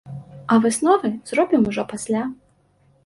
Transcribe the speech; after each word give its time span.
А 0.53 0.57
высновы 0.63 1.11
зробім 1.33 1.61
ужо 1.73 1.83
пасля. 1.93 2.23